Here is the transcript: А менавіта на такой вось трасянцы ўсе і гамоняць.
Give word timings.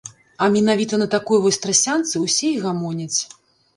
А 0.43 0.45
менавіта 0.55 0.99
на 1.01 1.07
такой 1.15 1.41
вось 1.45 1.61
трасянцы 1.65 2.15
ўсе 2.25 2.47
і 2.55 2.59
гамоняць. 2.67 3.19